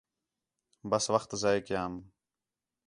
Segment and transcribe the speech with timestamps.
[0.89, 1.93] بس وخت ضائع کیام